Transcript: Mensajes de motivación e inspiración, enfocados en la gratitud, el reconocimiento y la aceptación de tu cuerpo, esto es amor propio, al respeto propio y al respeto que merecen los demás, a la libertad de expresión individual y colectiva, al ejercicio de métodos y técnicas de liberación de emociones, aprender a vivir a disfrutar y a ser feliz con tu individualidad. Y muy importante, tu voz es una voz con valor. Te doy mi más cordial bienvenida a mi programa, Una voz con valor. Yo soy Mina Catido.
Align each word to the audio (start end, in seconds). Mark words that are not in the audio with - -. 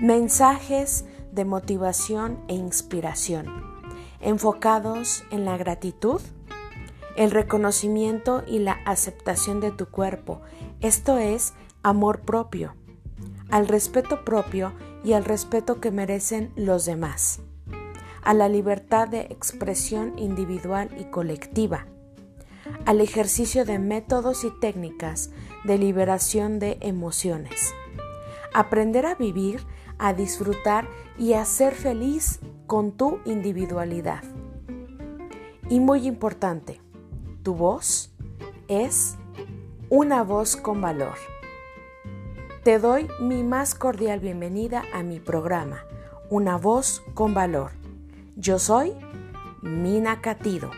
Mensajes 0.00 1.04
de 1.30 1.44
motivación 1.44 2.42
e 2.48 2.54
inspiración, 2.54 3.46
enfocados 4.20 5.24
en 5.30 5.44
la 5.44 5.58
gratitud, 5.58 6.22
el 7.16 7.30
reconocimiento 7.30 8.42
y 8.46 8.60
la 8.60 8.78
aceptación 8.86 9.60
de 9.60 9.72
tu 9.72 9.90
cuerpo, 9.90 10.40
esto 10.80 11.18
es 11.18 11.52
amor 11.82 12.22
propio, 12.22 12.74
al 13.50 13.68
respeto 13.68 14.24
propio 14.24 14.72
y 15.04 15.12
al 15.12 15.26
respeto 15.26 15.82
que 15.82 15.90
merecen 15.90 16.50
los 16.56 16.86
demás, 16.86 17.40
a 18.22 18.32
la 18.32 18.48
libertad 18.48 19.06
de 19.06 19.26
expresión 19.28 20.18
individual 20.18 20.88
y 20.98 21.10
colectiva, 21.10 21.84
al 22.86 23.02
ejercicio 23.02 23.66
de 23.66 23.78
métodos 23.78 24.44
y 24.44 24.50
técnicas 24.60 25.28
de 25.64 25.76
liberación 25.76 26.58
de 26.58 26.78
emociones, 26.80 27.74
aprender 28.54 29.04
a 29.04 29.14
vivir 29.14 29.60
a 30.00 30.14
disfrutar 30.14 30.88
y 31.18 31.34
a 31.34 31.44
ser 31.44 31.74
feliz 31.74 32.40
con 32.66 32.92
tu 32.92 33.20
individualidad. 33.24 34.24
Y 35.68 35.78
muy 35.78 36.06
importante, 36.08 36.80
tu 37.44 37.54
voz 37.54 38.10
es 38.66 39.16
una 39.90 40.24
voz 40.24 40.56
con 40.56 40.80
valor. 40.80 41.14
Te 42.64 42.78
doy 42.78 43.08
mi 43.20 43.42
más 43.42 43.74
cordial 43.74 44.20
bienvenida 44.20 44.82
a 44.92 45.02
mi 45.02 45.20
programa, 45.20 45.84
Una 46.30 46.56
voz 46.56 47.02
con 47.14 47.34
valor. 47.34 47.72
Yo 48.36 48.58
soy 48.58 48.92
Mina 49.62 50.20
Catido. 50.20 50.70